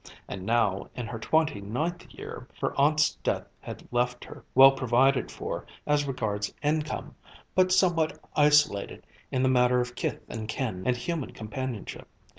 And 0.27 0.47
now, 0.47 0.89
in 0.95 1.05
her 1.05 1.19
twenty 1.19 1.61
ninth 1.61 2.07
year, 2.09 2.47
her 2.59 2.73
aunt's 2.75 3.17
death 3.17 3.45
had 3.59 3.87
left 3.91 4.25
her, 4.25 4.43
well 4.55 4.71
provided 4.71 5.29
for 5.29 5.63
as 5.85 6.07
regards 6.07 6.51
income, 6.63 7.13
but 7.53 7.71
somewhat 7.71 8.17
isolated 8.35 9.05
in 9.31 9.43
the 9.43 9.47
matter 9.47 9.79
of 9.79 9.93
kith 9.93 10.25
and 10.27 10.47
kin 10.47 10.87
and 10.87 10.97
human 10.97 11.33
companionship. 11.33 12.07